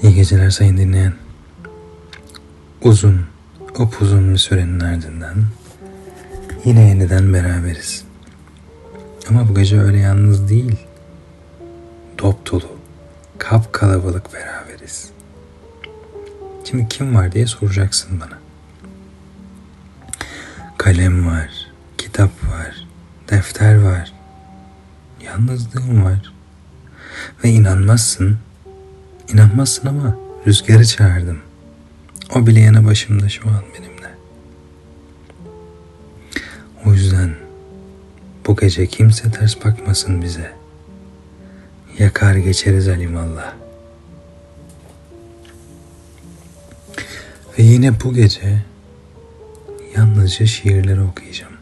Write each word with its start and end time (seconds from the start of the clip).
İyi 0.00 0.14
geceler 0.14 0.50
sayın 0.50 0.76
dinleyen. 0.76 1.12
Uzun, 2.82 3.26
upuzun 3.78 4.32
bir 4.32 4.38
sürenin 4.38 4.80
ardından 4.80 5.34
yine 6.64 6.88
yeniden 6.88 7.34
beraberiz. 7.34 8.04
Ama 9.28 9.48
bu 9.48 9.54
gece 9.54 9.80
öyle 9.80 9.98
yalnız 9.98 10.48
değil. 10.48 10.76
Dop 12.18 12.52
dolu, 12.52 12.78
kap 13.38 13.72
kalabalık 13.72 14.34
beraberiz. 14.34 15.10
Şimdi 16.64 16.88
kim 16.88 17.14
var 17.14 17.32
diye 17.32 17.46
soracaksın 17.46 18.20
bana. 18.20 18.38
Kalem 20.78 21.26
var, 21.26 21.50
kitap 21.98 22.30
var, 22.30 22.86
defter 23.30 23.82
var, 23.82 24.12
yalnızlığım 25.24 26.04
var. 26.04 26.32
Ve 27.44 27.48
inanmazsın, 27.48 28.38
inanmazsın 29.32 29.88
ama 29.88 30.18
rüzgarı 30.46 30.86
çağırdım. 30.86 31.38
O 32.34 32.46
bile 32.46 32.60
yanı 32.60 32.84
başımda 32.84 33.28
şu 33.28 33.48
an 33.48 33.62
benimle. 33.74 34.10
O 36.86 36.92
yüzden 36.92 37.34
bu 38.46 38.56
gece 38.56 38.86
kimse 38.86 39.30
ters 39.30 39.64
bakmasın 39.64 40.22
bize. 40.22 40.52
Yakar 41.98 42.34
geçeriz 42.34 42.88
alimallah. 42.88 43.54
Ve 47.58 47.62
yine 47.62 48.00
bu 48.04 48.14
gece 48.14 48.62
yalnızca 49.96 50.46
şiirleri 50.46 51.00
okuyacağım. 51.00 51.52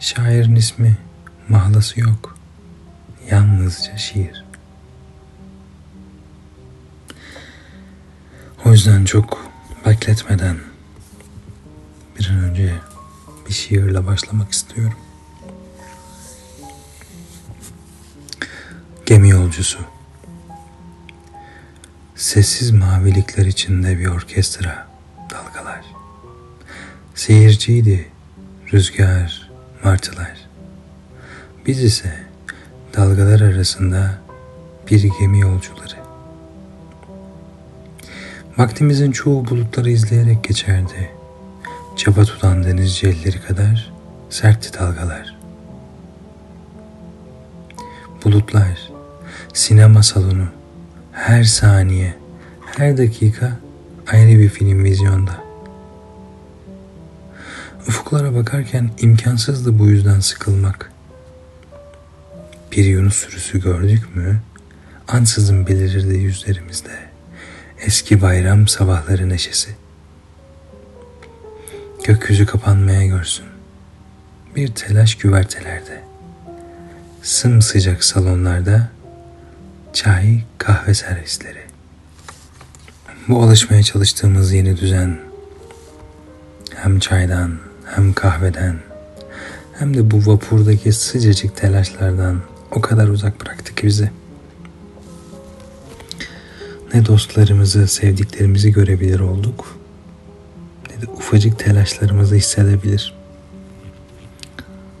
Şairin 0.00 0.56
ismi, 0.56 0.96
mahlası 1.48 2.00
yok. 2.00 2.38
Yalnızca 3.30 3.96
şiir. 3.96 4.49
O 8.70 8.72
yüzden 8.72 9.04
çok 9.04 9.52
bekletmeden 9.86 10.56
bir 12.18 12.30
an 12.30 12.44
önce 12.44 12.74
bir 13.48 13.52
şiirle 13.52 14.06
başlamak 14.06 14.52
istiyorum. 14.52 14.98
Gemi 19.06 19.28
yolcusu. 19.28 19.78
Sessiz 22.16 22.70
mavilikler 22.70 23.46
içinde 23.46 23.98
bir 23.98 24.06
orkestra, 24.06 24.88
dalgalar. 25.30 25.84
Seyirciydi 27.14 28.08
rüzgar, 28.72 29.50
martılar. 29.84 30.48
Biz 31.66 31.82
ise 31.82 32.26
dalgalar 32.96 33.40
arasında 33.40 34.18
bir 34.90 35.10
gemi 35.20 35.40
yolcuları. 35.40 35.99
Vaktimizin 38.60 39.12
çoğu 39.12 39.46
bulutları 39.46 39.90
izleyerek 39.90 40.44
geçerdi. 40.44 41.10
Çaba 41.96 42.24
tutan 42.24 42.64
denizci 42.64 43.06
elleri 43.06 43.40
kadar 43.40 43.92
sertti 44.30 44.78
dalgalar. 44.78 45.36
Bulutlar, 48.24 48.90
sinema 49.52 50.02
salonu, 50.02 50.46
her 51.12 51.44
saniye, 51.44 52.14
her 52.76 52.98
dakika 52.98 53.58
ayrı 54.06 54.38
bir 54.38 54.48
film 54.48 54.84
vizyonda. 54.84 55.44
Ufuklara 57.88 58.34
bakarken 58.34 58.90
imkansızdı 58.98 59.78
bu 59.78 59.86
yüzden 59.86 60.20
sıkılmak. 60.20 60.92
Bir 62.72 62.84
Yunus 62.84 63.16
sürüsü 63.16 63.60
gördük 63.60 64.16
mü 64.16 64.40
ansızın 65.08 65.66
belirirdi 65.66 66.14
yüzlerimizde 66.18 67.09
eski 67.80 68.22
bayram 68.22 68.68
sabahları 68.68 69.28
neşesi. 69.28 69.70
Gökyüzü 72.04 72.46
kapanmaya 72.46 73.06
görsün. 73.06 73.46
Bir 74.56 74.68
telaş 74.68 75.14
güvertelerde. 75.14 76.02
Sımsıcak 77.22 78.04
salonlarda 78.04 78.88
çay 79.92 80.40
kahve 80.58 80.94
servisleri. 80.94 81.60
Bu 83.28 83.42
alışmaya 83.42 83.82
çalıştığımız 83.82 84.52
yeni 84.52 84.76
düzen 84.76 85.18
hem 86.74 86.98
çaydan 86.98 87.58
hem 87.94 88.12
kahveden 88.12 88.76
hem 89.78 89.96
de 89.96 90.10
bu 90.10 90.32
vapurdaki 90.32 90.92
sıcacık 90.92 91.56
telaşlardan 91.56 92.40
o 92.70 92.80
kadar 92.80 93.08
uzak 93.08 93.40
bıraktı 93.40 93.74
ki 93.74 93.86
bizi. 93.86 94.10
Ne 96.94 97.06
dostlarımızı, 97.06 97.88
sevdiklerimizi 97.88 98.72
görebilir 98.72 99.20
olduk 99.20 99.80
ne 100.90 101.02
de 101.02 101.10
ufacık 101.10 101.58
telaşlarımızı 101.58 102.34
hissedebilir. 102.34 103.14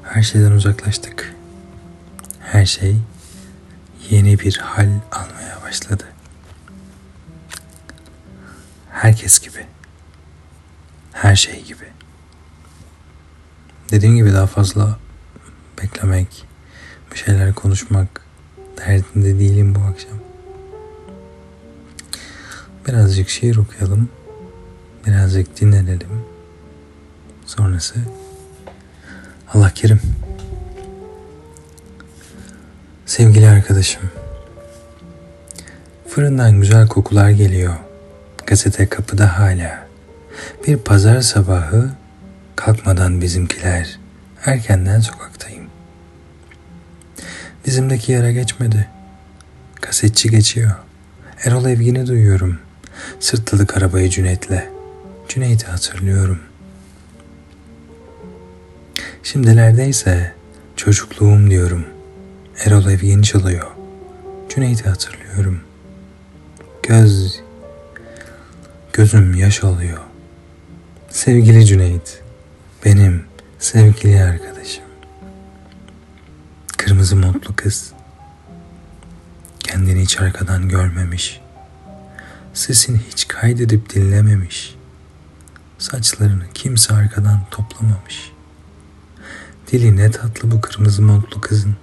Her 0.02 0.22
şeyden 0.22 0.52
uzaklaştık. 0.52 1.34
Her 2.40 2.66
şey 2.66 2.96
yeni 4.10 4.38
bir 4.38 4.56
hal 4.56 4.88
almaya 5.12 5.62
başladı. 5.62 6.04
Herkes 8.90 9.38
gibi. 9.38 9.66
Her 11.12 11.36
şey 11.36 11.64
gibi. 11.64 11.84
Dediğim 13.90 14.16
gibi 14.16 14.32
daha 14.32 14.46
fazla 14.46 14.98
beklemek, 15.82 16.46
bir 17.12 17.18
şeyler 17.18 17.54
konuşmak 17.54 18.24
derdinde 18.78 19.38
değilim 19.38 19.74
bu 19.74 19.80
akşam. 19.80 20.29
Birazcık 22.90 23.28
şiir 23.28 23.56
okuyalım. 23.56 24.08
Birazcık 25.06 25.60
dinlenelim. 25.60 26.08
Sonrası 27.46 27.94
Allah 29.54 29.70
kerim. 29.74 30.00
Sevgili 33.06 33.48
arkadaşım. 33.48 34.02
Fırından 36.08 36.60
güzel 36.60 36.88
kokular 36.88 37.30
geliyor. 37.30 37.74
Gazete 38.46 38.88
kapıda 38.88 39.38
hala. 39.38 39.86
Bir 40.66 40.76
pazar 40.76 41.20
sabahı 41.20 41.90
kalkmadan 42.56 43.20
bizimkiler 43.20 43.98
erkenden 44.44 45.00
sokaktayım. 45.00 45.66
Dizimdeki 47.64 48.12
yara 48.12 48.32
geçmedi. 48.32 48.88
Kasetçi 49.80 50.30
geçiyor. 50.30 50.72
Erol 51.44 51.66
Evgin'i 51.66 52.06
duyuyorum. 52.06 52.69
Sırtladık 53.20 53.76
arabayı 53.76 54.10
Cüneyt'le. 54.10 54.68
Cüneyt'i 55.28 55.66
hatırlıyorum. 55.66 56.38
Şimdilerdeyse 59.22 60.34
çocukluğum 60.76 61.50
diyorum. 61.50 61.86
Erol 62.64 62.86
Evgin 62.86 63.22
çalıyor. 63.22 63.66
Cüneyt'i 64.48 64.88
hatırlıyorum. 64.88 65.60
Göz, 66.82 67.40
gözüm 68.92 69.34
yaş 69.34 69.64
alıyor. 69.64 69.98
Sevgili 71.10 71.66
Cüneyt, 71.66 72.22
benim 72.84 73.24
sevgili 73.58 74.22
arkadaşım. 74.22 74.84
Kırmızı 76.76 77.16
montlu 77.16 77.56
kız. 77.56 77.92
Kendini 79.60 80.02
hiç 80.02 80.20
arkadan 80.20 80.68
görmemiş. 80.68 81.39
Sesini 82.60 83.00
hiç 83.10 83.28
kaydedip 83.28 83.94
dinlememiş. 83.94 84.74
Saçlarını 85.78 86.42
kimse 86.54 86.94
arkadan 86.94 87.40
toplamamış. 87.50 88.32
Dili 89.72 89.96
ne 89.96 90.10
tatlı 90.10 90.50
bu 90.50 90.60
kırmızı 90.60 91.02
montlu 91.02 91.40
kızın. 91.40 91.76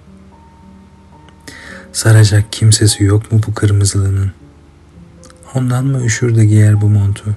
Saracak 1.92 2.52
kimsesi 2.52 3.04
yok 3.04 3.32
mu 3.32 3.40
bu 3.46 3.54
kırmızılının? 3.54 4.32
Ondan 5.54 5.86
mı 5.86 6.04
üşür 6.04 6.36
de 6.36 6.44
giyer 6.44 6.80
bu 6.80 6.88
montu? 6.88 7.36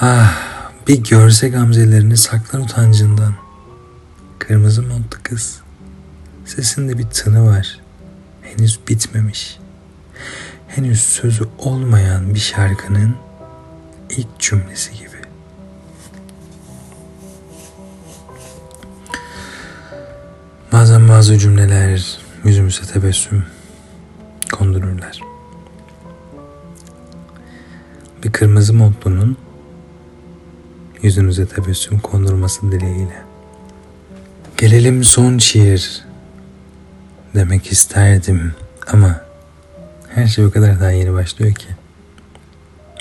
Ah 0.00 0.36
bir 0.88 1.04
görse 1.04 1.48
gamzelerini 1.48 2.16
saklar 2.16 2.60
utancından. 2.60 3.34
Kırmızı 4.38 4.82
montlu 4.82 5.18
kız. 5.22 5.60
Sesinde 6.44 6.98
bir 6.98 7.06
tını 7.06 7.46
var. 7.46 7.80
Henüz 8.42 8.80
bitmemiş. 8.88 9.58
Henüz 10.68 11.02
sözü 11.02 11.44
olmayan 11.58 12.34
bir 12.34 12.40
şarkının 12.40 13.16
ilk 14.10 14.38
cümlesi 14.38 14.92
gibi. 14.92 15.06
Bazen 20.72 21.08
bazı 21.08 21.38
cümleler 21.38 22.18
yüzümüze 22.44 22.82
tebessüm 22.82 23.44
kondururlar. 24.52 25.20
Bir 28.24 28.32
kırmızı 28.32 28.74
montlunun 28.74 29.36
yüzünüze 31.02 31.46
tebessüm 31.46 31.98
kondurması 31.98 32.72
dileğiyle. 32.72 33.22
Gelelim 34.56 35.04
son 35.04 35.38
şiir 35.38 36.04
demek 37.34 37.72
isterdim 37.72 38.54
ama 38.86 39.25
Her 40.16 40.26
şey 40.26 40.44
o 40.44 40.50
kadar 40.50 40.80
daha 40.80 40.90
yeni 40.90 41.12
başlıyor 41.12 41.54
ki. 41.54 41.66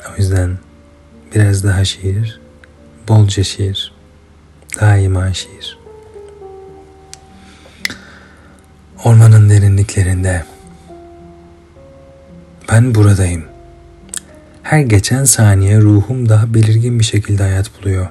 O 0.10 0.18
yüzden 0.18 0.58
biraz 1.36 1.64
daha 1.64 1.86
şiir, 1.86 2.40
bolca 3.08 3.44
şiir, 3.44 3.94
daima 4.82 5.34
şiir. 5.34 5.80
Ormanın 9.04 9.50
derinliklerinde 9.50 10.44
ben 12.72 12.96
buradayım. 12.96 13.46
Her 14.64 14.80
geçen 14.80 15.24
saniye 15.24 15.82
ruhum 15.82 16.30
daha 16.30 16.54
belirgin 16.54 17.00
bir 17.00 17.06
şekilde 17.06 17.44
hayat 17.44 17.72
buluyor. 17.80 18.08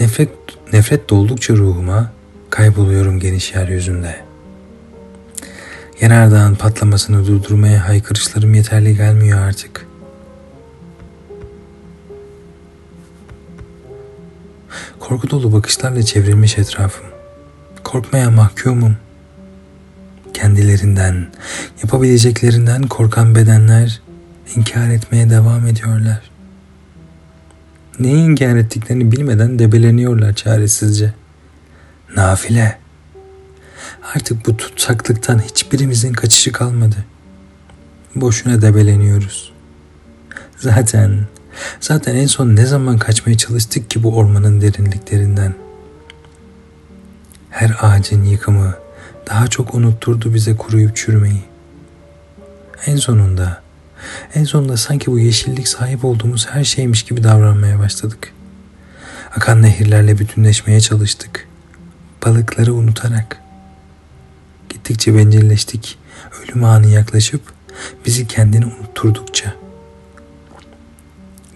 Nefret 0.00 0.28
nefret 0.72 1.10
doldukça 1.10 1.54
ruhuma 1.54 2.12
kayboluyorum 2.50 3.20
geniş 3.20 3.54
yeryüzünde.'' 3.54 4.31
Yanardağın 6.00 6.54
patlamasını 6.54 7.26
durdurmaya 7.26 7.88
haykırışlarım 7.88 8.54
yeterli 8.54 8.96
gelmiyor 8.96 9.38
artık. 9.38 9.86
Korku 15.00 15.30
dolu 15.30 15.52
bakışlarla 15.52 16.02
çevrilmiş 16.02 16.58
etrafım. 16.58 17.06
Korkmaya 17.84 18.30
mahkumum. 18.30 18.96
Kendilerinden, 20.34 21.26
yapabileceklerinden 21.82 22.82
korkan 22.82 23.34
bedenler 23.34 24.00
inkar 24.56 24.90
etmeye 24.90 25.30
devam 25.30 25.66
ediyorlar. 25.66 26.20
Neyi 28.00 28.16
inkar 28.16 28.56
ettiklerini 28.56 29.12
bilmeden 29.12 29.58
debeleniyorlar 29.58 30.32
çaresizce. 30.32 31.14
Nafile. 32.16 32.81
Artık 34.02 34.46
bu 34.46 34.56
tutsaklıktan 34.56 35.38
hiçbirimizin 35.38 36.12
kaçışı 36.12 36.52
kalmadı. 36.52 36.96
Boşuna 38.14 38.62
debeleniyoruz. 38.62 39.52
Zaten, 40.56 41.26
zaten 41.80 42.16
en 42.16 42.26
son 42.26 42.56
ne 42.56 42.66
zaman 42.66 42.98
kaçmaya 42.98 43.36
çalıştık 43.36 43.90
ki 43.90 44.02
bu 44.02 44.16
ormanın 44.16 44.60
derinliklerinden? 44.60 45.54
Her 47.50 47.76
ağacın 47.80 48.24
yıkımı 48.24 48.74
daha 49.28 49.46
çok 49.46 49.74
unutturdu 49.74 50.34
bize 50.34 50.56
kuruyup 50.56 50.96
çürümeyi. 50.96 51.44
En 52.86 52.96
sonunda, 52.96 53.62
en 54.34 54.44
sonunda 54.44 54.76
sanki 54.76 55.06
bu 55.10 55.18
yeşillik 55.18 55.68
sahip 55.68 56.04
olduğumuz 56.04 56.46
her 56.50 56.64
şeymiş 56.64 57.02
gibi 57.02 57.24
davranmaya 57.24 57.78
başladık. 57.78 58.32
Akan 59.36 59.62
nehirlerle 59.62 60.18
bütünleşmeye 60.18 60.80
çalıştık. 60.80 61.48
Balıkları 62.26 62.74
unutarak. 62.74 63.41
Gittikçe 64.72 65.14
bencilleştik. 65.14 65.98
Ölüm 66.42 66.64
anı 66.64 66.86
yaklaşıp 66.86 67.42
bizi 68.06 68.26
kendini 68.26 68.66
unutturdukça. 68.66 69.54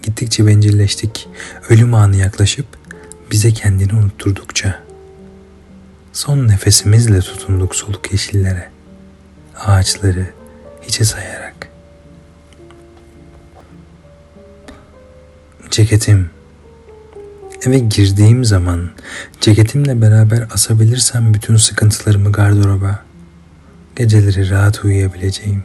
Gittikçe 0.03 0.47
bencilleştik. 0.47 1.27
Ölüm 1.69 1.93
anı 1.93 2.15
yaklaşıp 2.15 2.65
bize 3.31 3.53
kendini 3.53 3.93
unutturdukça. 3.93 4.83
Son 6.13 6.47
nefesimizle 6.47 7.19
tutunduk 7.19 7.75
soluk 7.75 8.11
yeşillere. 8.11 8.69
Ağaçları 9.55 10.25
hiçe 10.81 11.05
sayarak. 11.05 11.69
Ceketim 15.71 16.29
Eve 17.65 17.79
girdiğim 17.79 18.45
zaman 18.45 18.89
ceketimle 19.41 20.01
beraber 20.01 20.47
asabilirsem 20.53 21.33
bütün 21.33 21.55
sıkıntılarımı 21.55 22.31
gardıroba, 22.31 23.06
geceleri 23.97 24.49
rahat 24.49 24.85
uyuyabileceğim. 24.85 25.63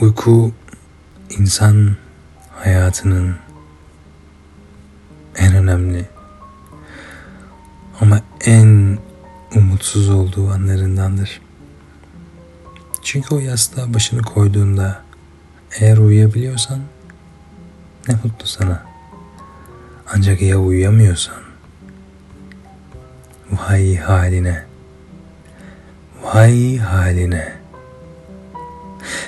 Uyku 0.00 0.52
insan 1.38 1.96
hayatının 2.50 3.36
en 5.36 5.54
önemli 5.54 6.08
ama 8.00 8.20
en 8.44 8.98
umutsuz 9.56 10.10
olduğu 10.10 10.50
anlarındandır. 10.50 11.40
Çünkü 13.02 13.34
o 13.34 13.38
yastığa 13.38 13.94
başını 13.94 14.22
koyduğunda 14.22 15.02
eğer 15.80 15.98
uyuyabiliyorsan 15.98 16.80
ne 18.08 18.14
mutlu 18.14 18.46
sana. 18.46 18.86
Ancak 20.14 20.42
ya 20.42 20.58
uyuyamıyorsan 20.58 21.42
vay 23.50 23.96
haline.'' 23.96 24.71
Vay 26.34 26.78
haline. 26.78 27.52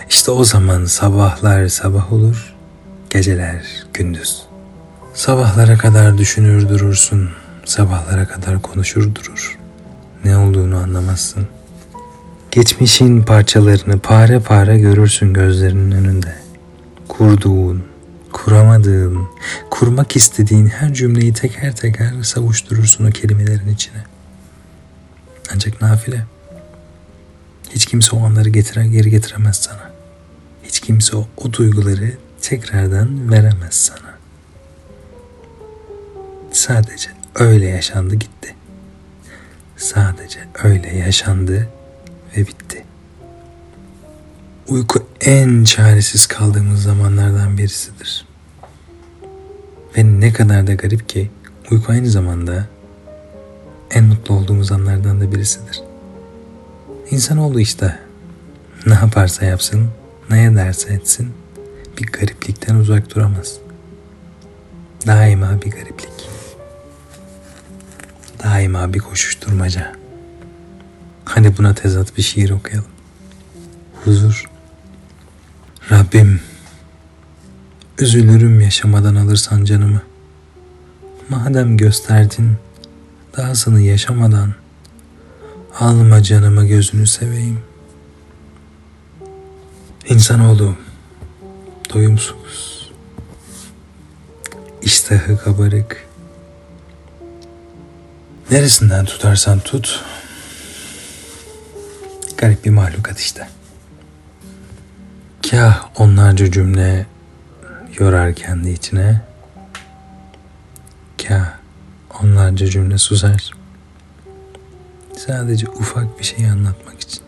İşte 0.08 0.30
o 0.30 0.44
zaman 0.44 0.84
sabahlar 0.84 1.68
sabah 1.68 2.12
olur, 2.12 2.54
geceler 3.10 3.64
gündüz. 3.94 4.42
Sabahlara 5.14 5.78
kadar 5.78 6.18
düşünür 6.18 6.68
durursun, 6.68 7.30
sabahlara 7.64 8.26
kadar 8.26 8.62
konuşur 8.62 9.14
durur. 9.14 9.58
Ne 10.24 10.36
olduğunu 10.36 10.76
anlamazsın. 10.76 11.46
Geçmişin 12.50 13.22
parçalarını 13.22 13.98
pare 13.98 14.40
pare 14.40 14.78
görürsün 14.78 15.32
gözlerinin 15.32 15.90
önünde. 15.90 16.34
Kurduğun, 17.08 17.84
kuramadığın, 18.32 19.28
kurmak 19.70 20.16
istediğin 20.16 20.66
her 20.66 20.94
cümleyi 20.94 21.32
teker 21.32 21.76
teker 21.76 22.22
savuşturursun 22.22 23.06
o 23.06 23.10
kelimelerin 23.10 23.68
içine. 23.68 24.04
Ancak 25.54 25.82
nafile. 25.82 26.33
Hiç 27.74 27.86
kimse 27.86 28.16
o 28.16 28.24
anları 28.24 28.48
getiren 28.48 28.92
geri 28.92 29.10
getiremez 29.10 29.56
sana. 29.56 29.92
Hiç 30.62 30.80
kimse 30.80 31.16
o, 31.16 31.28
o 31.36 31.52
duyguları 31.52 32.12
tekrardan 32.42 33.32
veremez 33.32 33.74
sana. 33.74 34.18
Sadece 36.52 37.10
öyle 37.34 37.66
yaşandı 37.66 38.14
gitti. 38.14 38.54
Sadece 39.76 40.38
öyle 40.64 40.96
yaşandı 40.96 41.68
ve 42.36 42.40
bitti. 42.40 42.84
Uyku 44.68 45.06
en 45.20 45.64
çaresiz 45.64 46.26
kaldığımız 46.26 46.82
zamanlardan 46.82 47.58
birisidir. 47.58 48.26
Ve 49.96 50.20
ne 50.20 50.32
kadar 50.32 50.66
da 50.66 50.74
garip 50.74 51.08
ki 51.08 51.30
uyku 51.70 51.92
aynı 51.92 52.10
zamanda 52.10 52.66
en 53.90 54.04
mutlu 54.04 54.34
olduğumuz 54.34 54.72
anlardan 54.72 55.20
da 55.20 55.32
birisidir. 55.32 55.93
İnsanoğlu 57.10 57.60
işte 57.60 57.98
ne 58.86 58.94
yaparsa 58.94 59.44
yapsın, 59.44 59.90
ne 60.30 60.44
ederse 60.44 60.94
etsin 60.94 61.32
bir 61.98 62.06
gariplikten 62.06 62.74
uzak 62.74 63.14
duramaz. 63.14 63.56
Daima 65.06 65.62
bir 65.62 65.70
gariplik. 65.70 66.30
Daima 68.44 68.94
bir 68.94 68.98
koşuşturmaca. 68.98 69.92
Hadi 71.24 71.56
buna 71.58 71.74
tezat 71.74 72.16
bir 72.16 72.22
şiir 72.22 72.50
okuyalım. 72.50 72.90
Huzur. 74.04 74.50
Rabbim, 75.90 76.40
üzülürüm 77.98 78.60
yaşamadan 78.60 79.14
alırsan 79.14 79.64
canımı. 79.64 80.02
Madem 81.28 81.76
gösterdin, 81.76 82.56
dahasını 83.36 83.80
yaşamadan 83.80 84.54
Alma 85.78 86.22
canımı 86.22 86.66
gözünü 86.66 87.06
seveyim. 87.06 87.60
İnsanoğlu 90.08 90.76
doyumsuz, 91.94 92.90
iştahı 94.82 95.38
kabarık. 95.38 96.08
Neresinden 98.50 99.04
tutarsan 99.04 99.60
tut, 99.60 100.04
garip 102.36 102.64
bir 102.64 102.70
mahlukat 102.70 103.18
işte. 103.18 103.48
Kah 105.50 105.88
onlarca 105.96 106.50
cümle 106.50 107.06
yorar 107.98 108.34
kendi 108.34 108.70
içine, 108.70 109.20
kah 111.28 111.52
onlarca 112.22 112.66
cümle 112.66 112.98
susar. 112.98 113.63
Sadece 115.26 115.66
ufak 115.68 116.18
bir 116.18 116.24
şey 116.24 116.46
anlatmak 116.46 117.00
için. 117.00 117.22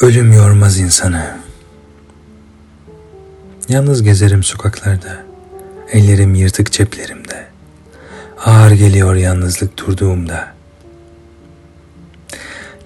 Ölüm 0.00 0.32
yormaz 0.32 0.78
insanı. 0.78 1.36
Yalnız 3.68 4.02
gezerim 4.02 4.42
sokaklarda. 4.42 5.24
Ellerim 5.92 6.34
yırtık 6.34 6.72
ceplerimde. 6.72 7.46
Ağır 8.44 8.70
geliyor 8.70 9.14
yalnızlık 9.14 9.78
durduğumda. 9.78 10.54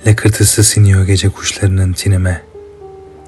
Lakırtısı 0.07 0.64
siniyor 0.64 1.07
gece 1.07 1.28
kuşlarının 1.28 1.92
tinime. 1.92 2.42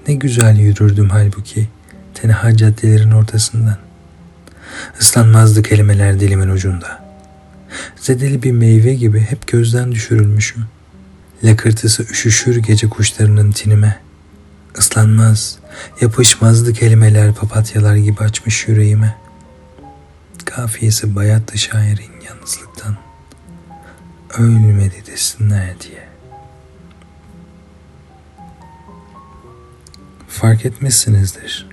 Ne 0.09 0.15
güzel 0.15 0.59
yürürdüm 0.59 1.11
halbuki 1.11 1.69
tenha 2.15 2.57
caddelerin 2.57 3.11
ortasından. 3.11 3.79
Islanmazdı 5.01 5.63
kelimeler 5.63 6.21
dilimin 6.21 6.49
ucunda. 6.49 7.02
Zedeli 8.03 8.43
bir 8.43 8.53
meyve 8.53 8.95
gibi 8.95 9.21
hep 9.21 9.47
gözden 9.47 9.93
düşürülmüşüm. 9.93 10.65
Lakırtısı 11.45 12.03
üşüşür 12.03 12.57
gece 12.57 12.89
kuşlarının 12.89 13.53
tinime. 13.53 14.01
Islanmaz, 14.79 15.59
yapışmazdı 16.01 16.73
kelimeler 16.73 17.35
papatyalar 17.35 17.97
gibi 17.97 18.21
açmış 18.21 18.69
yüreğime. 18.69 19.17
Kafiyesi 20.45 21.15
bayattı 21.15 21.59
şairin 21.59 22.13
yalnızlıktan. 22.29 22.97
Ölmedi 24.39 25.03
desinler 25.07 25.81
diye. 25.81 26.09
Fark 30.29 30.67
etmişsinizdir. 30.67 31.69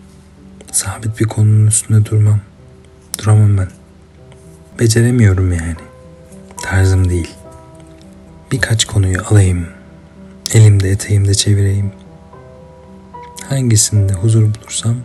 Sabit 0.72 1.20
bir 1.20 1.26
konunun 1.26 1.68
üstünde 1.68 2.06
durmam. 2.06 2.40
Duramam 3.18 3.58
ben. 3.58 3.70
Beceremiyorum 4.80 5.54
yani. 5.54 5.89
Tarzım 6.62 7.10
değil. 7.10 7.36
Birkaç 8.52 8.86
konuyu 8.86 9.18
alayım. 9.30 9.68
Elimde 10.54 10.90
eteğimde 10.90 11.34
çevireyim. 11.34 11.92
Hangisinde 13.50 14.14
huzur 14.14 14.42
bulursam 14.42 14.96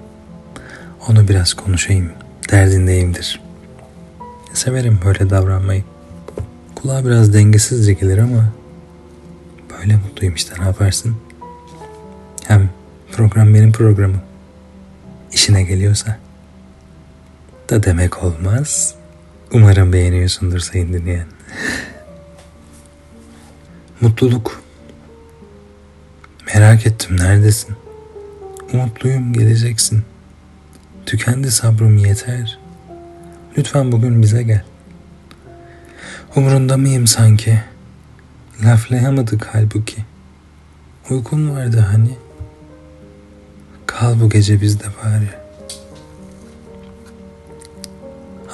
onu 1.08 1.28
biraz 1.28 1.54
konuşayım. 1.54 2.12
Derdindeyimdir. 2.50 3.40
Severim 4.52 5.00
böyle 5.04 5.30
davranmayı. 5.30 5.84
Kulağa 6.74 7.04
biraz 7.04 7.34
dengesizce 7.34 7.92
gelir 7.92 8.18
ama 8.18 8.52
böyle 9.70 9.96
mutluyum 9.96 10.34
işte 10.34 10.54
ne 10.60 10.64
yaparsın. 10.64 11.16
Hem 12.44 12.70
program 13.12 13.54
benim 13.54 13.72
programım. 13.72 14.20
İşine 15.32 15.62
geliyorsa 15.62 16.18
da 17.70 17.82
demek 17.82 18.22
olmaz. 18.24 18.94
Umarım 19.52 19.92
beğeniyorsundur 19.92 20.58
sayın 20.58 20.92
dinleyen. 20.92 21.26
Mutluluk. 24.00 24.62
Merak 26.54 26.86
ettim 26.86 27.16
neredesin? 27.16 27.76
Umutluyum 28.72 29.32
geleceksin. 29.32 30.02
Tükendi 31.06 31.50
sabrım 31.50 31.98
yeter. 31.98 32.58
Lütfen 33.58 33.92
bugün 33.92 34.22
bize 34.22 34.42
gel. 34.42 34.64
Umurunda 36.36 36.76
mıyım 36.76 37.06
sanki? 37.06 37.62
Laflayamadık 38.64 39.48
halbuki. 39.52 39.96
Uykun 41.10 41.50
vardı 41.50 41.86
hani. 41.90 42.16
Kal 43.86 44.20
bu 44.20 44.30
gece 44.30 44.60
bizde 44.60 44.84
bari. 44.84 45.43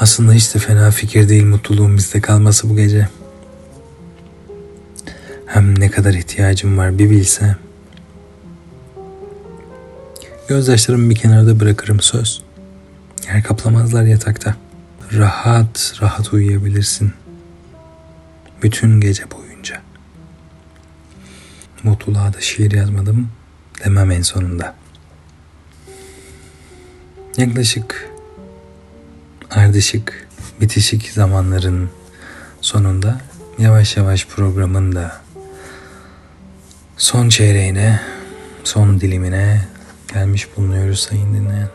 Aslında 0.01 0.33
hiç 0.33 0.55
de 0.55 0.59
fena 0.59 0.91
fikir 0.91 1.29
değil 1.29 1.45
mutluluğun 1.45 1.97
bizde 1.97 2.21
kalması 2.21 2.71
bu 2.71 2.77
gece. 2.77 3.09
Hem 5.47 5.81
ne 5.81 5.91
kadar 5.91 6.15
ihtiyacım 6.15 6.79
var 6.79 6.99
bir 6.99 7.11
bilsem. 7.11 7.57
Gözyaşlarımı 10.49 11.11
bir 11.11 11.15
kenarda 11.15 11.61
bırakırım 11.61 12.01
söz. 12.01 12.43
Yer 13.27 13.43
kaplamazlar 13.43 14.03
yatakta. 14.03 14.57
Rahat 15.13 15.95
rahat 16.03 16.33
uyuyabilirsin. 16.33 17.13
Bütün 18.63 19.01
gece 19.01 19.31
boyunca. 19.31 19.83
Mutluluğa 21.83 22.33
da 22.33 22.41
şiir 22.41 22.73
yazmadım 22.73 23.29
demem 23.85 24.11
en 24.11 24.23
sonunda. 24.23 24.75
Yaklaşık 27.37 28.10
ardışık 29.51 30.29
bitişik 30.61 31.11
zamanların 31.11 31.91
sonunda 32.61 33.21
yavaş 33.59 33.97
yavaş 33.97 34.27
programın 34.27 34.95
da 34.95 35.17
son 36.97 37.29
çeyreğine, 37.29 38.01
son 38.65 39.01
dilimine 39.01 39.69
gelmiş 40.13 40.49
bulunuyoruz 40.57 41.01
sayın 41.01 41.35
dinleyen. 41.35 41.69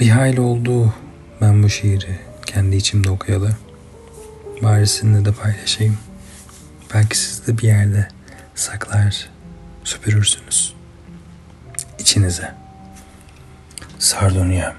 Bir 0.00 0.08
hayli 0.08 0.40
oldu 0.40 0.94
ben 1.40 1.62
bu 1.62 1.68
şiiri 1.68 2.18
kendi 2.46 2.76
içimde 2.76 3.10
okuyalı. 3.10 3.56
Bari 4.62 4.86
sizinle 4.86 5.24
de 5.24 5.32
paylaşayım. 5.32 5.98
Belki 6.94 7.18
siz 7.18 7.46
de 7.46 7.58
bir 7.58 7.62
yerde 7.62 8.08
saklar, 8.54 9.30
süpürürsünüz. 9.84 10.74
İçinize. 11.98 12.54
Sardunya. 13.98 14.76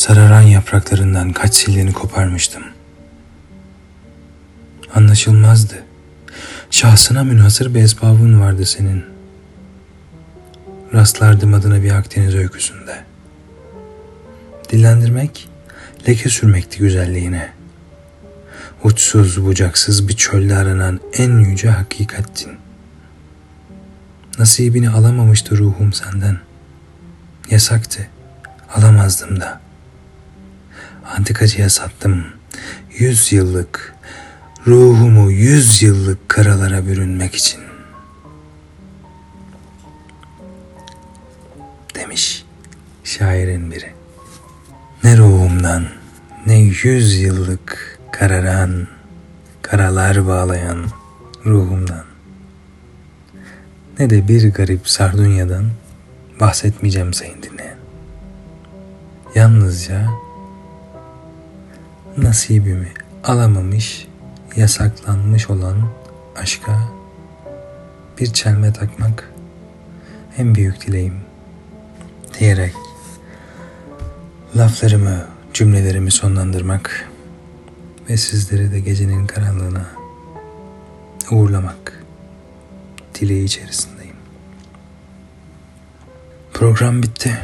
Sararan 0.00 0.42
yapraklarından 0.42 1.32
kaç 1.32 1.54
sildiğini 1.54 1.92
koparmıştım. 1.92 2.62
Anlaşılmazdı. 4.94 5.82
Şahsına 6.70 7.24
münhasır 7.24 7.74
bir 7.74 7.82
esbabın 7.82 8.40
vardı 8.40 8.66
senin. 8.66 9.04
Rastlardım 10.94 11.54
adına 11.54 11.82
bir 11.82 11.90
Akdeniz 11.90 12.34
öyküsünde. 12.34 13.04
Dillendirmek, 14.72 15.48
leke 16.08 16.28
sürmekti 16.28 16.78
güzelliğine. 16.78 17.52
Uçsuz 18.84 19.44
bucaksız 19.44 20.08
bir 20.08 20.16
çölde 20.16 20.56
aranan 20.56 21.00
en 21.12 21.38
yüce 21.38 21.70
hakikattin. 21.70 22.52
Nasibini 24.38 24.90
alamamıştı 24.90 25.58
ruhum 25.58 25.92
senden. 25.92 26.38
Yasaktı, 27.50 28.08
alamazdım 28.74 29.40
da. 29.40 29.69
Antikacıya 31.16 31.70
sattım. 31.70 32.26
Yüz 32.98 33.32
yıllık, 33.32 33.94
ruhumu 34.66 35.30
yüz 35.30 35.82
yıllık 35.82 36.28
karalara 36.28 36.86
bürünmek 36.86 37.34
için. 37.34 37.60
Demiş 41.94 42.44
şairin 43.04 43.70
biri. 43.70 43.92
Ne 45.04 45.16
ruhumdan, 45.16 45.84
ne 46.46 46.58
yüz 46.58 47.20
yıllık 47.20 47.98
kararan, 48.12 48.88
karalar 49.62 50.26
bağlayan 50.26 50.86
ruhumdan. 51.46 52.04
Ne 53.98 54.10
de 54.10 54.28
bir 54.28 54.52
garip 54.52 54.88
Sardunya'dan 54.88 55.70
bahsetmeyeceğim 56.40 57.14
sayın 57.14 57.42
dinleyen. 57.42 57.76
Yalnızca 59.34 60.10
nasibimi 62.16 62.92
alamamış, 63.24 64.08
yasaklanmış 64.56 65.50
olan 65.50 65.76
aşka 66.36 66.88
bir 68.18 68.32
çelme 68.32 68.72
takmak 68.72 69.32
en 70.38 70.54
büyük 70.54 70.86
dileğim 70.86 71.14
diyerek 72.38 72.74
laflarımı, 74.56 75.26
cümlelerimi 75.54 76.10
sonlandırmak 76.10 77.10
ve 78.08 78.16
sizleri 78.16 78.72
de 78.72 78.80
gecenin 78.80 79.26
karanlığına 79.26 79.86
uğurlamak 81.30 82.04
dileği 83.14 83.44
içerisindeyim. 83.44 84.16
Program 86.52 87.02
bitti. 87.02 87.38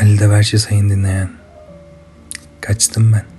Ali 0.00 0.18
Deverci 0.18 0.58
sayın 0.58 0.90
dinleyen. 0.90 1.45
Качтан 2.66 3.12
байна. 3.12 3.35